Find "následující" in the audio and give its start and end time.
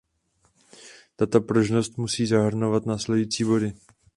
2.85-3.43